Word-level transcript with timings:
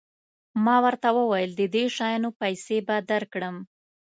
ما 0.65 0.75
ورته 0.85 1.07
وویل 1.17 1.51
د 1.55 1.61
دې 1.75 1.83
شیانو 1.95 2.29
پیسې 2.41 2.77
به 2.87 2.95
درکړم. 3.09 3.55